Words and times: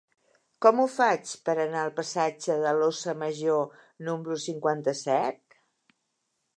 Com 0.65 0.79
ho 0.83 0.85
faig 0.93 1.33
per 1.49 1.53
anar 1.65 1.83
al 1.83 1.93
passatge 1.99 2.57
de 2.65 2.73
l'Óssa 2.79 3.17
Major 3.21 3.79
número 4.09 4.41
cinquanta-set? 4.49 5.61